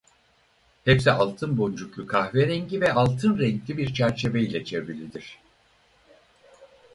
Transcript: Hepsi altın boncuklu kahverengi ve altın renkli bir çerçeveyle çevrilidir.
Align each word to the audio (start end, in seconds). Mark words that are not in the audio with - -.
Hepsi 0.85 1.11
altın 1.11 1.57
boncuklu 1.57 2.07
kahverengi 2.07 2.81
ve 2.81 2.93
altın 2.93 3.39
renkli 3.39 3.77
bir 3.77 3.93
çerçeveyle 3.93 4.63
çevrilidir. 4.65 5.39